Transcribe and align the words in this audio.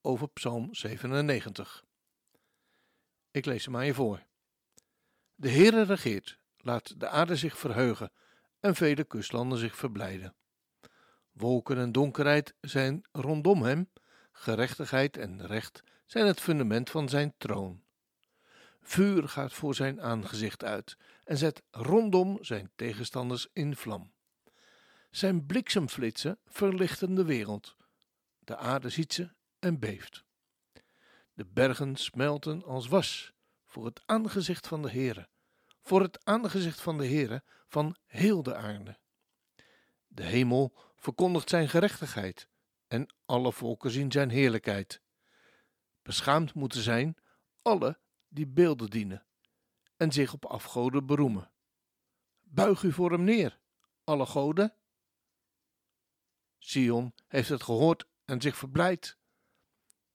over 0.00 0.28
Psalm 0.28 0.74
97. 0.74 1.84
Ik 3.30 3.44
lees 3.44 3.64
hem 3.64 3.76
aan 3.76 3.86
je 3.86 3.94
voor. 3.94 4.22
De 5.34 5.50
Heere 5.50 5.82
regeert, 5.82 6.38
laat 6.56 7.00
de 7.00 7.08
aarde 7.08 7.36
zich 7.36 7.58
verheugen 7.58 8.12
en 8.60 8.74
vele 8.74 9.04
kustlanden 9.04 9.58
zich 9.58 9.76
verblijden. 9.76 10.34
Wolken 11.32 11.78
en 11.78 11.92
donkerheid 11.92 12.54
zijn 12.60 13.04
rondom 13.12 13.62
hem, 13.62 13.90
gerechtigheid 14.32 15.16
en 15.16 15.46
recht 15.46 15.82
zijn 16.06 16.26
het 16.26 16.40
fundament 16.40 16.90
van 16.90 17.08
zijn 17.08 17.34
troon. 17.38 17.82
Vuur 18.80 19.28
gaat 19.28 19.52
voor 19.52 19.74
zijn 19.74 20.00
aangezicht 20.00 20.64
uit 20.64 20.96
en 21.24 21.36
zet 21.38 21.62
rondom 21.70 22.38
zijn 22.40 22.70
tegenstanders 22.76 23.48
in 23.52 23.76
vlam. 23.76 24.12
Zijn 25.10 25.46
bliksemflitsen 25.46 26.38
verlichten 26.46 27.14
de 27.14 27.24
wereld. 27.24 27.76
De 28.38 28.56
aarde 28.56 28.88
ziet 28.88 29.12
ze 29.12 29.30
en 29.58 29.78
beeft. 29.78 30.24
De 31.32 31.46
bergen 31.46 31.96
smelten 31.96 32.64
als 32.64 32.88
was 32.88 33.32
voor 33.66 33.84
het 33.84 34.02
aangezicht 34.06 34.66
van 34.66 34.82
de 34.82 34.90
Heere, 34.90 35.28
voor 35.82 36.02
het 36.02 36.24
aangezicht 36.24 36.80
van 36.80 36.98
de 36.98 37.06
Heere 37.06 37.42
van 37.68 37.96
heel 38.06 38.42
de 38.42 38.54
aarde. 38.54 38.98
De 40.06 40.22
hemel 40.22 40.76
verkondigt 40.96 41.48
zijn 41.48 41.68
gerechtigheid 41.68 42.48
en 42.86 43.14
alle 43.24 43.52
volken 43.52 43.90
zien 43.90 44.12
zijn 44.12 44.30
heerlijkheid. 44.30 45.02
Beschaamd 46.02 46.54
moeten 46.54 46.82
zijn 46.82 47.16
alle 47.62 47.98
die 48.28 48.46
beelden 48.46 48.90
dienen 48.90 49.26
en 49.96 50.12
zich 50.12 50.32
op 50.32 50.46
afgoden 50.46 51.06
beroemen. 51.06 51.50
Buig 52.40 52.82
u 52.82 52.92
voor 52.92 53.10
hem 53.10 53.24
neer, 53.24 53.60
alle 54.04 54.26
goden. 54.26 54.74
Sion 56.58 57.14
heeft 57.26 57.48
het 57.48 57.62
gehoord 57.62 58.06
en 58.24 58.40
zich 58.40 58.56
verblijd. 58.56 59.17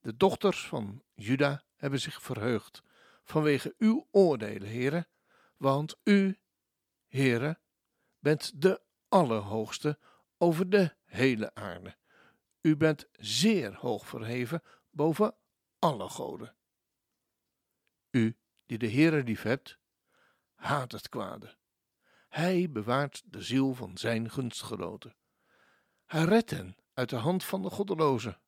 De 0.04 0.18
dochters 0.18 0.68
van 0.68 1.04
Juda 1.14 1.64
hebben 1.76 2.00
zich 2.00 2.22
verheugd 2.22 2.84
vanwege 3.24 3.76
uw 3.78 4.08
oordelen, 4.12 4.68
heren, 4.68 5.08
want 5.58 5.96
u, 6.04 6.40
heren, 7.08 7.60
bent 8.20 8.62
de 8.62 8.82
Allerhoogste 9.08 10.00
over 10.38 10.70
de 10.70 10.96
hele 11.06 11.54
aarde. 11.56 11.96
U 12.62 12.78
bent 12.78 13.08
zeer 13.12 13.76
hoog 13.76 14.08
verheven 14.08 14.64
boven 14.90 15.36
alle 15.80 16.10
goden. 16.10 16.56
U, 18.10 18.38
die 18.66 18.78
de 18.78 18.92
Heere 18.92 19.24
lief 19.24 19.42
hebt, 19.42 19.80
haat 20.54 20.92
het 20.92 21.10
kwade. 21.10 21.58
Hij 22.30 22.70
bewaart 22.70 23.22
de 23.26 23.42
ziel 23.42 23.74
van 23.74 23.98
zijn 23.98 24.30
gunstgenoten. 24.30 25.16
Hij 26.06 26.24
redt 26.24 26.50
hen 26.50 26.78
uit 26.94 27.10
de 27.10 27.16
hand 27.16 27.44
van 27.44 27.62
de 27.62 27.70
goddelozen. 27.70 28.42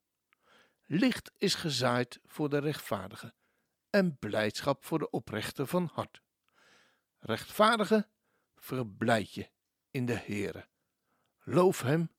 Licht 0.87 1.31
is 1.37 1.55
gezaaid 1.55 2.19
voor 2.25 2.49
de 2.49 2.57
rechtvaardigen 2.57 3.33
en 3.89 4.17
blijdschap 4.17 4.85
voor 4.85 4.99
de 4.99 5.09
oprechte 5.09 5.65
van 5.65 5.89
hart. 5.93 6.21
Rechtvaardige, 7.19 8.07
verblijd 8.55 9.33
je 9.33 9.49
in 9.91 10.05
de 10.05 10.13
Heere. 10.13 10.67
Loof 11.43 11.81
hem 11.81 12.11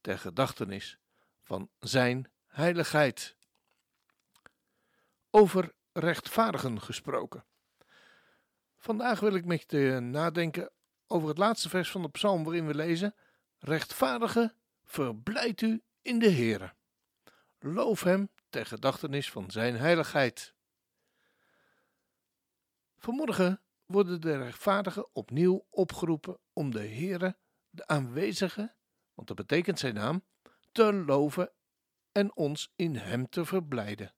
ter 0.00 0.18
gedachtenis 0.18 0.98
van 1.42 1.70
zijn 1.78 2.30
heiligheid. 2.46 3.36
Over 5.30 5.74
rechtvaardigen 5.92 6.82
gesproken. 6.82 7.44
Vandaag 8.76 9.20
wil 9.20 9.34
ik 9.34 9.44
met 9.44 9.64
je 9.66 10.00
nadenken 10.00 10.70
over 11.06 11.28
het 11.28 11.38
laatste 11.38 11.68
vers 11.68 11.90
van 11.90 12.02
de 12.02 12.10
psalm 12.10 12.44
waarin 12.44 12.66
we 12.66 12.74
lezen: 12.74 13.14
Rechtvaardige, 13.58 14.54
verblijd 14.84 15.60
u 15.60 15.82
in 16.02 16.18
de 16.18 16.30
Heere. 16.30 16.76
Loof 17.58 18.02
hem 18.02 18.30
ter 18.48 18.66
gedachtenis 18.66 19.30
van 19.30 19.50
zijn 19.50 19.76
heiligheid. 19.76 20.54
Vanmorgen 22.98 23.62
worden 23.86 24.20
de 24.20 24.36
rechtvaardigen 24.36 25.14
opnieuw 25.14 25.66
opgeroepen 25.70 26.38
om 26.52 26.70
de 26.70 26.86
Heere, 26.86 27.36
de 27.70 27.86
aanwezige, 27.86 28.74
want 29.14 29.28
dat 29.28 29.36
betekent 29.36 29.78
zijn 29.78 29.94
naam, 29.94 30.24
te 30.72 30.92
loven 30.92 31.52
en 32.12 32.36
ons 32.36 32.72
in 32.76 32.96
hem 32.96 33.28
te 33.28 33.44
verblijden. 33.44 34.14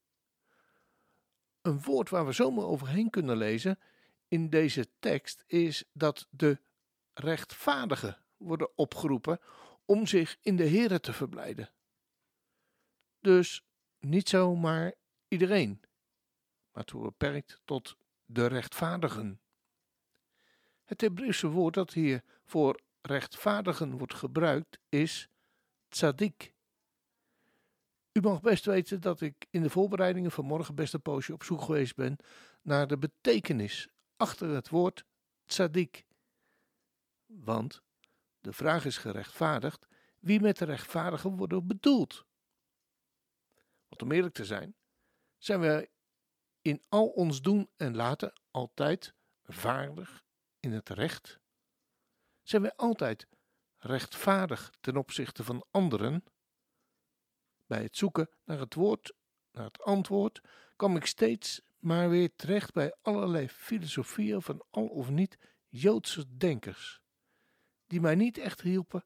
Een 1.62 1.82
woord 1.82 2.10
waar 2.10 2.26
we 2.26 2.32
zomaar 2.32 2.64
overheen 2.64 3.10
kunnen 3.10 3.36
lezen 3.36 3.78
in 4.28 4.50
deze 4.50 4.88
tekst 4.98 5.44
is 5.46 5.84
dat 5.92 6.26
de 6.30 6.60
rechtvaardigen 7.14 8.18
worden 8.36 8.70
opgeroepen 8.74 9.40
om 9.84 10.06
zich 10.06 10.36
in 10.40 10.56
de 10.56 10.68
Heere 10.68 11.00
te 11.00 11.12
verblijden. 11.12 11.70
Dus 13.20 13.62
niet 13.98 14.28
zomaar 14.28 14.94
iedereen, 15.28 15.80
maar 16.72 16.84
het 16.84 17.02
beperkt 17.02 17.60
tot 17.64 17.96
de 18.24 18.46
rechtvaardigen. 18.46 19.40
Het 20.84 21.00
Hebreeuwse 21.00 21.48
woord 21.48 21.74
dat 21.74 21.92
hier 21.92 22.22
voor 22.44 22.80
rechtvaardigen 23.00 23.98
wordt 23.98 24.14
gebruikt 24.14 24.78
is 24.88 25.28
tzadik. 25.88 26.54
U 28.12 28.20
mag 28.20 28.40
best 28.40 28.64
weten 28.64 29.00
dat 29.00 29.20
ik 29.20 29.46
in 29.50 29.62
de 29.62 29.70
voorbereidingen 29.70 30.30
van 30.30 30.44
morgen 30.44 30.74
best 30.74 30.94
een 30.94 31.02
poosje 31.02 31.32
op 31.32 31.42
zoek 31.42 31.62
geweest 31.62 31.96
ben 31.96 32.16
naar 32.62 32.86
de 32.86 32.98
betekenis 32.98 33.88
achter 34.16 34.48
het 34.48 34.68
woord 34.68 35.04
tzadik. 35.44 36.04
Want 37.26 37.82
de 38.40 38.52
vraag 38.52 38.84
is 38.84 38.96
gerechtvaardigd 38.96 39.86
wie 40.18 40.40
met 40.40 40.58
de 40.58 40.64
rechtvaardigen 40.64 41.36
wordt 41.36 41.66
bedoeld. 41.66 42.26
Om 43.98 44.12
eerlijk 44.12 44.34
te 44.34 44.44
zijn, 44.44 44.74
zijn 45.38 45.60
we 45.60 45.90
in 46.62 46.82
al 46.88 47.06
ons 47.08 47.42
doen 47.42 47.70
en 47.76 47.96
laten 47.96 48.32
altijd 48.50 49.14
vaardig 49.44 50.24
in 50.60 50.72
het 50.72 50.88
recht? 50.88 51.40
Zijn 52.42 52.62
wij 52.62 52.74
altijd 52.76 53.26
rechtvaardig 53.78 54.72
ten 54.80 54.96
opzichte 54.96 55.44
van 55.44 55.66
anderen? 55.70 56.24
Bij 57.66 57.82
het 57.82 57.96
zoeken 57.96 58.30
naar 58.44 58.58
het 58.58 58.74
woord, 58.74 59.12
naar 59.52 59.64
het 59.64 59.82
antwoord, 59.82 60.40
kwam 60.76 60.96
ik 60.96 61.06
steeds 61.06 61.60
maar 61.78 62.08
weer 62.08 62.34
terecht 62.36 62.72
bij 62.72 62.94
allerlei 63.02 63.48
filosofieën 63.48 64.42
van 64.42 64.64
al 64.70 64.86
of 64.86 65.10
niet 65.10 65.38
Joodse 65.68 66.36
denkers, 66.36 67.00
die 67.86 68.00
mij 68.00 68.14
niet 68.14 68.38
echt 68.38 68.60
hielpen 68.60 69.04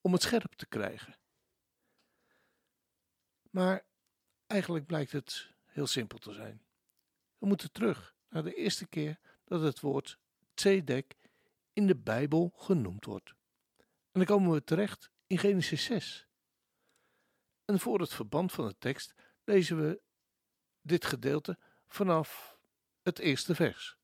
om 0.00 0.12
het 0.12 0.22
scherp 0.22 0.52
te 0.52 0.66
krijgen. 0.66 1.18
Maar 3.50 3.84
eigenlijk 4.50 4.86
blijkt 4.86 5.12
het 5.12 5.50
heel 5.66 5.86
simpel 5.86 6.18
te 6.18 6.32
zijn. 6.32 6.62
We 7.38 7.46
moeten 7.46 7.72
terug 7.72 8.14
naar 8.28 8.42
de 8.42 8.54
eerste 8.54 8.86
keer 8.86 9.18
dat 9.44 9.60
het 9.60 9.80
woord 9.80 10.18
tzedek 10.54 11.16
in 11.72 11.86
de 11.86 11.96
Bijbel 11.96 12.52
genoemd 12.56 13.04
wordt. 13.04 13.34
En 13.78 13.86
dan 14.12 14.24
komen 14.24 14.52
we 14.52 14.64
terecht 14.64 15.10
in 15.26 15.38
Genesis 15.38 15.84
6. 15.84 16.26
En 17.64 17.80
voor 17.80 18.00
het 18.00 18.14
verband 18.14 18.52
van 18.52 18.68
de 18.68 18.78
tekst 18.78 19.14
lezen 19.44 19.80
we 19.80 20.00
dit 20.80 21.04
gedeelte 21.04 21.58
vanaf 21.86 22.58
het 23.02 23.18
eerste 23.18 23.54
vers. 23.54 23.96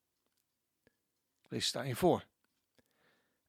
Lees 1.48 1.72
het 1.72 1.86
je 1.86 1.96
voor. 1.96 2.26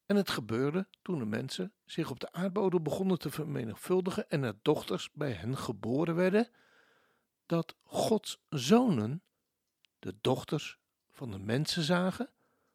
En 0.05 0.15
het 0.15 0.29
gebeurde 0.29 0.87
toen 1.01 1.19
de 1.19 1.25
mensen 1.25 1.73
zich 1.85 2.09
op 2.09 2.19
de 2.19 2.31
aardbodem 2.31 2.83
begonnen 2.83 3.19
te 3.19 3.31
vermenigvuldigen 3.31 4.29
en 4.29 4.43
er 4.43 4.55
dochters 4.61 5.11
bij 5.11 5.31
hen 5.31 5.57
geboren 5.57 6.15
werden, 6.15 6.49
dat 7.47 7.75
Gods 7.83 8.39
zonen 8.49 9.23
de 9.99 10.15
dochters 10.21 10.79
van 11.09 11.31
de 11.31 11.39
mensen 11.39 11.83
zagen 11.83 12.31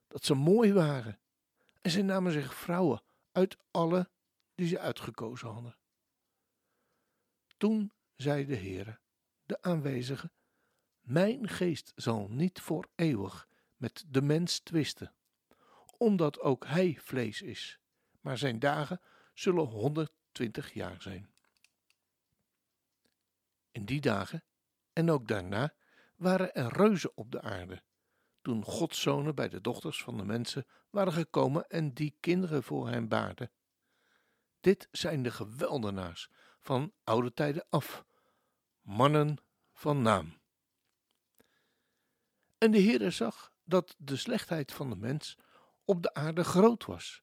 dat 0.08 0.24
ze 0.24 0.34
mooi 0.34 0.72
waren. 0.72 1.20
En 1.80 1.90
zij 1.90 2.02
namen 2.02 2.32
zich 2.32 2.54
vrouwen 2.54 3.02
uit 3.32 3.56
alle 3.70 4.10
die 4.54 4.66
ze 4.66 4.78
uitgekozen 4.78 5.48
hadden. 5.48 5.76
Toen 7.56 7.92
zei 8.16 8.46
de 8.46 8.56
Heere, 8.56 8.98
de 9.44 9.62
aanwezige, 9.62 10.30
mijn 11.00 11.48
geest 11.48 11.92
zal 11.94 12.28
niet 12.28 12.60
voor 12.60 12.88
eeuwig 12.94 13.48
met 13.76 14.04
de 14.08 14.22
mens 14.22 14.58
twisten, 14.58 15.14
omdat 15.96 16.40
ook 16.40 16.66
hij 16.66 16.98
vlees 17.00 17.42
is, 17.42 17.78
maar 18.20 18.38
zijn 18.38 18.58
dagen 18.58 19.00
zullen 19.34 19.64
120 19.64 20.72
jaar 20.72 21.02
zijn. 21.02 21.30
In 23.70 23.84
die 23.84 24.00
dagen 24.00 24.44
En 24.92 25.10
ook 25.10 25.28
daarna 25.28 25.74
waren 26.16 26.54
er 26.54 26.72
reuzen 26.72 27.16
op 27.16 27.30
de 27.30 27.42
aarde. 27.42 27.82
Toen 28.42 28.64
Gods 28.64 29.00
zonen 29.00 29.34
bij 29.34 29.48
de 29.48 29.60
dochters 29.60 30.02
van 30.02 30.16
de 30.16 30.24
mensen 30.24 30.66
waren 30.90 31.12
gekomen 31.12 31.68
en 31.68 31.92
die 31.94 32.16
kinderen 32.20 32.62
voor 32.62 32.88
hen 32.88 33.08
baarden. 33.08 33.50
Dit 34.60 34.88
zijn 34.90 35.22
de 35.22 35.30
geweldenaars 35.30 36.30
van 36.60 36.92
oude 37.04 37.32
tijden 37.32 37.66
af, 37.68 38.04
mannen 38.80 39.36
van 39.72 40.02
naam. 40.02 40.40
En 42.58 42.70
de 42.70 42.82
Heere 42.82 43.10
zag 43.10 43.52
dat 43.64 43.94
de 43.98 44.16
slechtheid 44.16 44.72
van 44.72 44.90
de 44.90 44.96
mens 44.96 45.38
op 45.84 46.02
de 46.02 46.14
aarde 46.14 46.44
groot 46.44 46.84
was, 46.84 47.22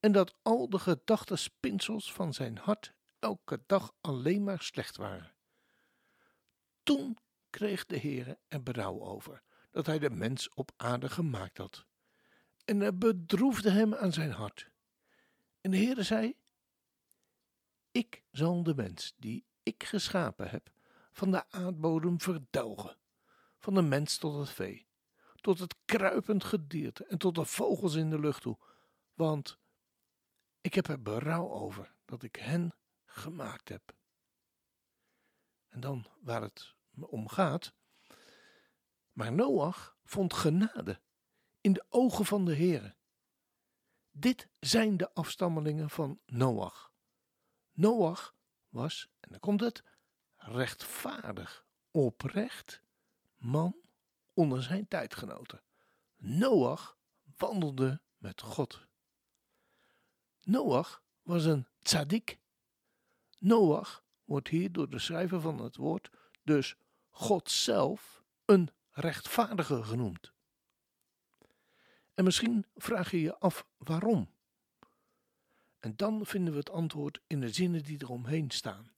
en 0.00 0.12
dat 0.12 0.34
al 0.42 0.68
de 0.68 0.78
gedachtenspinsels 0.78 2.12
van 2.12 2.34
zijn 2.34 2.58
hart 2.58 2.94
elke 3.18 3.62
dag 3.66 3.92
alleen 4.00 4.44
maar 4.44 4.62
slecht 4.62 4.96
waren. 4.96 5.34
Toen 6.88 7.18
kreeg 7.50 7.86
de 7.86 7.98
Heere 7.98 8.38
er 8.48 8.62
berouw 8.62 9.00
over 9.00 9.42
dat 9.70 9.86
hij 9.86 9.98
de 9.98 10.10
mens 10.10 10.48
op 10.48 10.70
aarde 10.76 11.08
gemaakt 11.08 11.58
had. 11.58 11.86
En 12.64 12.80
het 12.80 12.98
bedroefde 12.98 13.70
hem 13.70 13.94
aan 13.94 14.12
zijn 14.12 14.30
hart. 14.30 14.70
En 15.60 15.70
de 15.70 15.76
Heere 15.76 16.02
zei: 16.02 16.36
Ik 17.90 18.22
zal 18.30 18.62
de 18.62 18.74
mens 18.74 19.14
die 19.16 19.44
ik 19.62 19.84
geschapen 19.84 20.50
heb 20.50 20.70
van 21.12 21.30
de 21.30 21.50
aardbodem 21.50 22.20
verdelgen, 22.20 22.96
van 23.58 23.74
de 23.74 23.82
mens 23.82 24.18
tot 24.18 24.38
het 24.38 24.50
vee, 24.50 24.86
tot 25.34 25.58
het 25.58 25.74
kruipend 25.84 26.44
gedierte 26.44 27.04
en 27.04 27.18
tot 27.18 27.34
de 27.34 27.44
vogels 27.44 27.94
in 27.94 28.10
de 28.10 28.18
lucht 28.18 28.42
toe, 28.42 28.58
want 29.14 29.58
ik 30.60 30.74
heb 30.74 30.88
er 30.88 31.02
berouw 31.02 31.50
over 31.50 31.94
dat 32.04 32.22
ik 32.22 32.36
hen 32.36 32.74
gemaakt 33.04 33.68
heb. 33.68 33.96
En 35.68 35.80
dan 35.80 36.06
waar 36.20 36.42
het 36.42 36.76
om 37.06 37.28
gaat. 37.28 37.74
Maar 39.12 39.32
Noach 39.32 39.96
vond 40.04 40.34
genade 40.34 41.00
in 41.60 41.72
de 41.72 41.84
ogen 41.88 42.24
van 42.24 42.44
de 42.44 42.56
Heere. 42.56 42.96
Dit 44.10 44.48
zijn 44.60 44.96
de 44.96 45.14
afstammelingen 45.14 45.90
van 45.90 46.20
Noach. 46.26 46.92
Noach 47.72 48.36
was, 48.68 49.08
en 49.20 49.30
dan 49.30 49.40
komt 49.40 49.60
het, 49.60 49.82
rechtvaardig, 50.36 51.66
oprecht, 51.90 52.82
man 53.36 53.76
onder 54.32 54.62
zijn 54.62 54.88
tijdgenoten. 54.88 55.62
Noach 56.16 56.98
wandelde 57.36 58.00
met 58.16 58.40
God. 58.40 58.86
Noach 60.42 61.02
was 61.22 61.44
een 61.44 61.66
tzaddik. 61.82 62.38
Noach 63.38 64.04
wordt 64.24 64.48
hier 64.48 64.72
door 64.72 64.90
de 64.90 64.98
schrijver 64.98 65.40
van 65.40 65.58
het 65.58 65.76
woord 65.76 66.10
dus 66.42 66.76
God 67.18 67.50
zelf 67.50 68.22
een 68.44 68.70
rechtvaardige 68.90 69.82
genoemd. 69.82 70.32
En 72.14 72.24
misschien 72.24 72.66
vraag 72.76 73.10
je 73.10 73.20
je 73.20 73.38
af 73.38 73.66
waarom. 73.76 74.30
En 75.78 75.96
dan 75.96 76.26
vinden 76.26 76.52
we 76.52 76.58
het 76.58 76.70
antwoord 76.70 77.20
in 77.26 77.40
de 77.40 77.48
zinnen 77.48 77.82
die 77.82 78.02
eromheen 78.02 78.50
staan, 78.50 78.92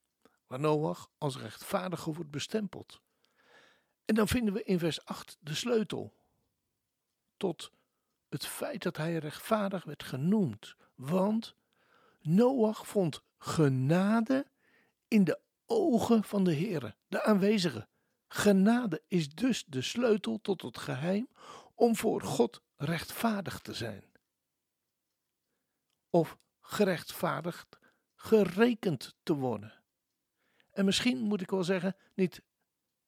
waar 0.47 0.61
Noach 0.61 1.11
als 1.19 1.37
rechtvaardige 1.37 2.13
wordt 2.13 2.31
bestempeld. 2.31 3.01
En 4.05 4.15
dan 4.15 4.29
vinden 4.29 4.55
we 4.55 4.65
in 4.65 4.79
vers 4.79 5.05
8 5.05 5.37
de 5.41 5.55
sleutel 5.55 6.15
tot 7.37 7.73
het 8.29 8.47
feit 8.47 8.83
dat 8.83 8.97
hij 8.97 9.17
rechtvaardig 9.17 9.85
werd 9.85 10.03
genoemd, 10.03 10.77
want 10.95 11.55
Noach 12.21 12.87
vond 12.87 13.23
genade 13.39 14.51
in 15.09 15.25
de 15.25 15.41
ogen 15.67 16.25
van 16.25 16.45
de 16.45 16.55
Heere, 16.55 16.97
de 17.09 17.23
aanwezige. 17.23 17.89
Genade 18.33 19.03
is 19.07 19.29
dus 19.35 19.65
de 19.65 19.83
sleutel 19.83 20.41
tot 20.41 20.63
het 20.63 20.79
geheim 20.79 21.29
om 21.75 21.97
voor 21.97 22.23
God 22.23 22.63
rechtvaardig 22.77 23.59
te 23.59 23.75
zijn. 23.75 24.05
Of 26.11 26.39
gerechtvaardigd, 26.61 27.79
gerekend 28.15 29.15
te 29.23 29.35
worden. 29.35 29.83
En 30.71 30.85
misschien 30.85 31.19
moet 31.19 31.41
ik 31.41 31.51
wel 31.51 31.65
zeggen, 31.65 31.97
niet 32.15 32.43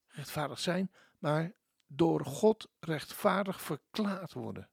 rechtvaardig 0.06 0.58
zijn, 0.58 0.92
maar 1.18 1.52
door 1.86 2.24
God 2.24 2.68
rechtvaardig 2.80 3.60
verklaard 3.60 4.32
worden. 4.32 4.70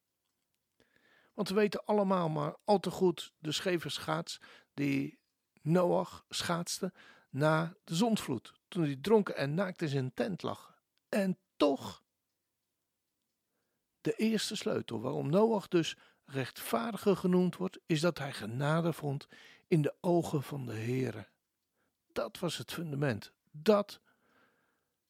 Want 1.33 1.49
we 1.49 1.55
weten 1.55 1.85
allemaal 1.85 2.29
maar 2.29 2.55
al 2.63 2.79
te 2.79 2.91
goed 2.91 3.33
de 3.37 3.51
scheve 3.51 3.89
schaats 3.89 4.41
die 4.73 5.19
Noach 5.61 6.25
schaatste 6.29 6.93
na 7.29 7.75
de 7.83 7.95
zondvloed, 7.95 8.53
toen 8.67 8.83
hij 8.83 8.97
dronken 9.01 9.35
en 9.35 9.53
naakt 9.53 9.81
in 9.81 9.87
zijn 9.87 10.13
tent 10.13 10.41
lag. 10.41 10.81
En 11.09 11.37
toch, 11.57 12.03
de 14.01 14.13
eerste 14.13 14.55
sleutel 14.55 15.01
waarom 15.01 15.29
Noach 15.29 15.67
dus 15.67 15.97
rechtvaardiger 16.25 17.17
genoemd 17.17 17.55
wordt, 17.55 17.79
is 17.85 18.01
dat 18.01 18.17
hij 18.17 18.33
genade 18.33 18.93
vond 18.93 19.27
in 19.67 19.81
de 19.81 19.95
ogen 20.01 20.43
van 20.43 20.65
de 20.65 20.73
Heere. 20.73 21.27
Dat 22.11 22.39
was 22.39 22.57
het 22.57 22.71
fundament. 22.71 23.31
Dat 23.51 24.01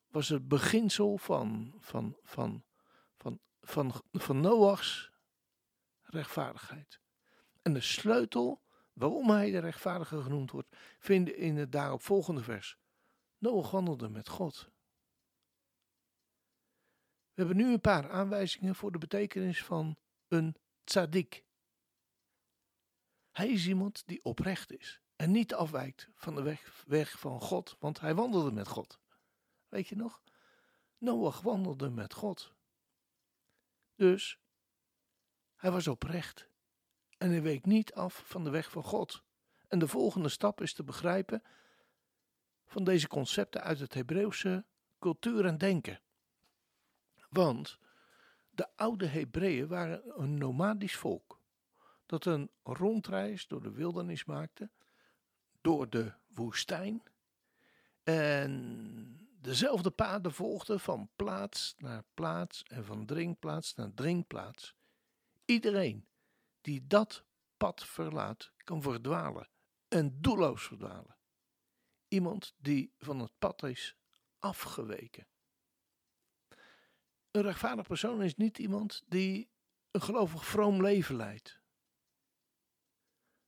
was 0.08 0.30
het 0.30 0.48
beginsel 0.48 1.18
van, 1.18 1.74
van, 1.80 2.18
van, 2.24 2.64
van, 3.18 3.40
van, 3.62 3.94
van 4.12 4.42
Noachs 4.42 5.12
rechtvaardigheid. 6.04 7.00
En 7.62 7.74
de 7.74 7.82
sleutel 7.82 8.62
waarom 9.00 9.30
hij 9.30 9.52
de 9.52 9.60
rechtvaardige 9.60 10.22
genoemd 10.22 10.52
wordt, 10.52 10.76
vinden 11.00 11.38
in 11.38 11.58
het 11.58 11.72
daarop 11.72 12.02
volgende 12.02 12.44
vers. 12.44 12.78
Noach 13.38 13.72
wandelde 13.72 14.10
met 14.10 14.28
God. 14.28 14.70
We 17.34 17.46
hebben 17.46 17.58
nu 17.58 17.74
een 17.74 17.82
paar 17.82 18.12
aanwijzingen 18.12 18.76
voor 18.76 18.92
de 18.92 18.98
betekenis 18.98 19.64
van 19.64 19.98
een 20.28 20.56
tzaddik. 20.84 21.44
Hij 23.32 23.50
is 23.50 23.68
iemand 23.68 24.08
die 24.08 24.24
oprecht 24.24 24.72
is 24.72 25.02
en 25.16 25.32
niet 25.32 25.54
afwijkt 25.54 26.10
van 26.14 26.36
de 26.36 26.42
weg, 26.42 26.84
weg 26.88 27.20
van 27.20 27.42
God, 27.42 27.76
want 27.80 28.00
hij 28.00 28.16
wandelde 28.16 28.52
met 28.52 28.68
God. 28.68 29.00
Weet 29.68 29.88
je 29.88 29.96
nog? 29.96 30.22
Noach 30.98 31.42
wandelde 31.42 31.90
met 31.90 32.14
God. 32.14 32.54
Dus 33.96 34.40
hij 35.56 35.72
was 35.72 35.88
oprecht 35.88 36.50
en 37.20 37.30
hij 37.30 37.42
week 37.42 37.66
niet 37.66 37.94
af 37.94 38.22
van 38.26 38.44
de 38.44 38.50
weg 38.50 38.72
van 38.72 38.84
God. 38.84 39.24
En 39.68 39.80
de 39.80 39.88
volgende 39.88 40.30
stap 40.30 40.62
is 40.62 40.74
te 40.74 40.84
begrijpen 40.84 41.44
van 42.66 42.84
deze 42.84 43.08
concepten 43.08 43.62
uit 43.62 43.80
het 43.80 43.94
Hebreeuwse 43.94 44.66
cultuur 45.00 45.46
en 45.46 45.58
denken. 45.58 46.02
Want 47.30 47.80
de 48.50 48.68
oude 48.76 49.06
Hebreeën 49.08 49.68
waren 49.68 50.22
een 50.22 50.38
nomadisch 50.38 50.96
volk 50.96 51.40
dat 52.06 52.26
een 52.26 52.50
rondreis 52.64 53.48
door 53.48 53.62
de 53.62 53.72
wildernis 53.72 54.26
maakte, 54.26 54.70
door 55.62 55.90
de 55.90 56.14
woestijn 56.28 57.04
en 58.04 59.30
dezelfde 59.42 59.92
paden 59.92 60.34
volgde 60.34 60.80
van 60.80 61.10
plaats 61.16 61.76
naar 61.78 62.04
plaats 62.14 62.64
en 62.64 62.86
van 62.86 63.06
drinkplaats 63.06 63.76
naar 63.76 63.94
drinkplaats. 63.94 64.76
Iedereen 65.46 66.08
die 66.62 66.88
dat 66.88 67.26
pad 67.58 67.86
verlaat, 67.86 68.52
kan 68.64 68.82
verdwalen 68.82 69.50
en 69.88 70.22
doelloos 70.22 70.64
verdwalen. 70.64 71.18
Iemand 72.08 72.54
die 72.58 72.94
van 72.98 73.20
het 73.20 73.32
pad 73.40 73.64
is 73.64 73.96
afgeweken. 74.40 75.28
Een 77.32 77.42
rechtvaardig 77.42 77.88
persoon 77.88 78.22
is 78.22 78.36
niet 78.36 78.58
iemand 78.58 79.04
die 79.08 79.50
een 79.92 80.02
gelovig 80.02 80.46
vroom 80.46 80.82
leven 80.82 81.16
leidt. 81.16 81.60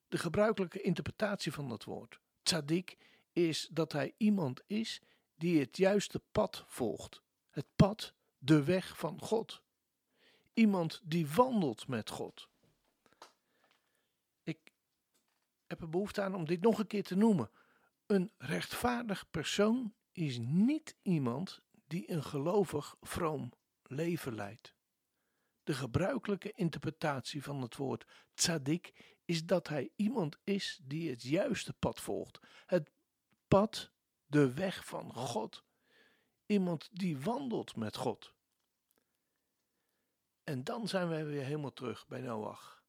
De 0.08 0.18
gebruikelijke 0.18 0.82
interpretatie 0.82 1.52
van 1.52 1.70
dat 1.70 1.84
woord, 1.84 2.20
tzaddik, 2.44 2.98
is 3.32 3.68
dat 3.72 3.92
hij 3.92 4.14
iemand 4.18 4.62
is 4.68 5.02
die 5.36 5.60
het 5.60 5.78
juiste 5.78 6.20
pad 6.32 6.64
volgt. 6.68 7.22
Het 7.50 7.68
pad, 7.76 8.14
de 8.38 8.64
weg 8.64 8.98
van 8.98 9.22
God. 9.22 9.62
Iemand 10.54 11.02
die 11.04 11.28
wandelt 11.28 11.88
met 11.88 12.10
God 12.10 12.51
heb 15.72 15.82
er 15.82 15.90
behoefte 15.90 16.22
aan 16.22 16.36
om 16.36 16.46
dit 16.46 16.62
nog 16.62 16.80
een 16.80 16.88
keer 16.88 17.04
te 17.04 17.16
noemen. 17.16 17.50
Een 18.06 18.32
rechtvaardig 18.38 19.30
persoon 19.30 19.94
is 20.12 20.38
niet 20.40 20.98
iemand 21.02 21.62
die 21.88 22.12
een 22.12 22.24
gelovig, 22.24 22.96
vroom 23.02 23.52
leven 23.84 24.36
leidt. 24.36 24.76
De 25.64 25.74
gebruikelijke 25.74 26.52
interpretatie 26.52 27.44
van 27.44 27.62
het 27.62 27.76
woord 27.76 28.06
tzaddik 28.34 29.16
is 29.26 29.46
dat 29.46 29.68
hij 29.68 29.92
iemand 29.96 30.38
is 30.44 30.80
die 30.84 31.10
het 31.10 31.22
juiste 31.22 31.74
pad 31.74 32.02
volgt. 32.02 32.40
Het 32.66 32.92
pad, 33.48 33.92
de 34.26 34.54
weg 34.54 34.86
van 34.86 35.14
God. 35.14 35.64
Iemand 36.46 36.90
die 36.92 37.20
wandelt 37.20 37.76
met 37.76 37.96
God. 37.96 38.34
En 40.44 40.64
dan 40.64 40.88
zijn 40.88 41.08
wij 41.08 41.26
weer 41.26 41.44
helemaal 41.44 41.74
terug 41.74 42.08
bij 42.08 42.22
Noach. 42.22 42.81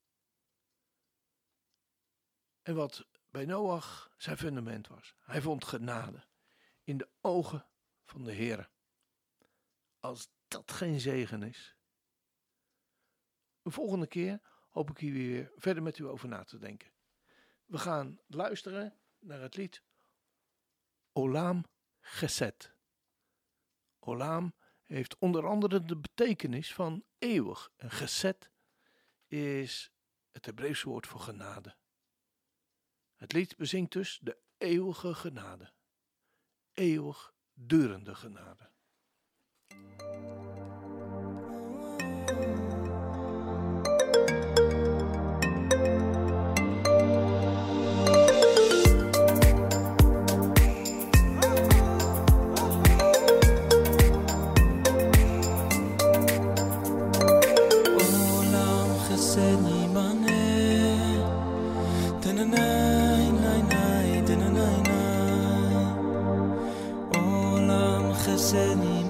En 2.63 2.75
wat 2.75 3.07
bij 3.31 3.45
Noach 3.45 4.13
zijn 4.17 4.37
fundament 4.37 4.89
was. 4.89 5.15
Hij 5.21 5.41
vond 5.41 5.65
genade 5.65 6.27
in 6.83 6.97
de 6.97 7.09
ogen 7.21 7.67
van 8.05 8.25
de 8.25 8.33
Heer. 8.33 8.71
als 9.99 10.31
dat 10.49 10.73
geen 10.73 11.01
zegen 11.01 11.43
is. 11.43 11.77
De 13.63 13.71
volgende 13.71 14.07
keer 14.07 14.41
hoop 14.69 14.91
ik 14.91 14.99
hier 14.99 15.13
weer 15.13 15.53
verder 15.57 15.83
met 15.83 15.99
u 15.99 16.07
over 16.07 16.29
na 16.29 16.45
te 16.45 16.59
denken. 16.59 16.93
We 17.65 17.79
gaan 17.79 18.21
luisteren 18.27 18.99
naar 19.19 19.41
het 19.41 19.57
lied 19.57 19.83
Olam 21.13 21.65
Geset. 22.01 22.75
Olam 23.99 24.55
heeft 24.83 25.19
onder 25.19 25.47
andere 25.47 25.85
de 25.85 25.97
betekenis 25.97 26.75
van 26.75 27.05
eeuwig. 27.19 27.73
En 27.77 27.91
Geset 27.91 28.51
is 29.27 29.93
het 30.31 30.47
Hebreeuwse 30.47 30.89
woord 30.89 31.07
voor 31.07 31.21
genade. 31.21 31.77
Het 33.23 33.33
lied 33.33 33.57
bezingt 33.57 33.93
dus 33.93 34.19
de 34.23 34.37
eeuwige 34.59 35.15
genade. 35.15 35.71
Eeuwig 36.73 37.35
durende 37.55 38.15
genade. 38.15 38.71
gezin. 68.27 69.02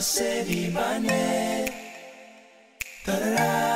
Dan 0.00 0.08
zijn 3.04 3.69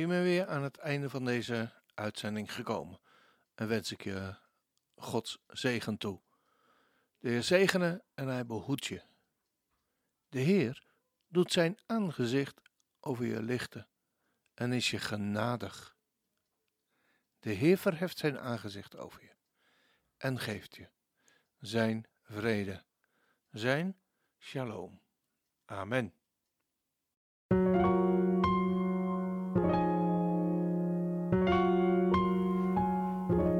we 0.00 0.06
hiermee 0.06 0.36
weer 0.36 0.46
aan 0.46 0.62
het 0.62 0.76
einde 0.76 1.10
van 1.10 1.24
deze 1.24 1.72
uitzending 1.94 2.52
gekomen. 2.52 3.00
En 3.54 3.68
wens 3.68 3.92
ik 3.92 4.04
je 4.04 4.34
Gods 4.94 5.38
zegen 5.46 5.98
toe. 5.98 6.20
De 7.18 7.28
Heer 7.28 7.42
zegene 7.42 8.04
en 8.14 8.28
hij 8.28 8.46
behoedt 8.46 8.86
je. 8.86 9.02
De 10.28 10.38
Heer 10.38 10.84
doet 11.28 11.52
zijn 11.52 11.78
aangezicht 11.86 12.60
over 13.00 13.24
je 13.24 13.42
lichten 13.42 13.88
en 14.54 14.72
is 14.72 14.90
je 14.90 14.98
genadig. 14.98 15.96
De 17.40 17.50
Heer 17.50 17.78
verheft 17.78 18.18
zijn 18.18 18.38
aangezicht 18.38 18.96
over 18.96 19.22
je 19.22 19.34
en 20.16 20.38
geeft 20.38 20.76
je 20.76 20.88
zijn 21.58 22.06
vrede, 22.22 22.84
zijn 23.50 24.00
shalom. 24.38 25.00
Amen. 25.64 26.19